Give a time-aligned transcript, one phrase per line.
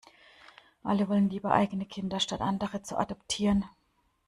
[0.81, 3.65] Alle wollen lieber eigene Kinder, statt andere zu adoptieren.